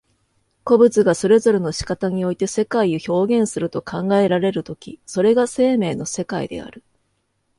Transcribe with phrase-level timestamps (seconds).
[0.63, 6.81] 個物がそれぞれの仕方において世界を表現すると考えられる時、それが生命の世界である。